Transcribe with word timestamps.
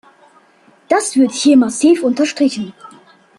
Das 0.89 1.15
wird 1.15 1.31
hier 1.31 1.57
massiv 1.57 2.01
unterstrichen. 2.01 2.73